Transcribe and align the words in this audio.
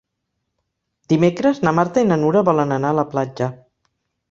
Dimecres 1.13 1.61
na 1.67 1.75
Marta 1.81 2.05
i 2.05 2.09
na 2.13 2.19
Nura 2.23 2.43
volen 2.51 2.75
anar 2.79 2.95
a 2.95 2.99
la 3.03 3.07
platja. 3.15 3.53